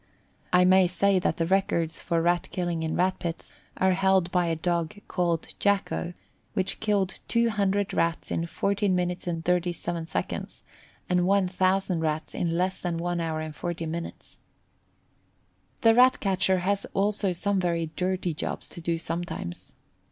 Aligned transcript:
I 0.51 0.65
may 0.65 0.87
say 0.87 1.19
that 1.19 1.37
the 1.37 1.45
records 1.45 2.01
for 2.01 2.23
Rat 2.23 2.47
killing 2.49 2.81
in 2.81 2.95
Rat 2.95 3.19
pits 3.19 3.53
are 3.77 3.91
held 3.91 4.31
by 4.31 4.47
a 4.47 4.55
dog 4.55 4.95
called 5.07 5.53
Jacko, 5.59 6.15
which 6.53 6.79
killed 6.79 7.19
200 7.27 7.93
Rats 7.93 8.31
in 8.31 8.47
14 8.47 8.95
minutes 8.95 9.27
and 9.27 9.45
37 9.45 10.07
seconds, 10.07 10.63
and 11.07 11.27
1,000 11.27 11.99
Rats 11.99 12.33
in 12.33 12.57
less 12.57 12.81
than 12.81 12.97
one 12.97 13.19
hour 13.19 13.41
and 13.41 13.55
40 13.55 13.85
minutes. 13.85 14.39
The 15.81 15.93
Rat 15.93 16.19
catcher 16.19 16.57
has 16.61 16.85
also 16.95 17.31
some 17.31 17.59
very 17.59 17.91
dirty 17.95 18.33
jobs 18.33 18.69
to 18.69 18.81
do 18.81 18.97
sometimes. 18.97 19.75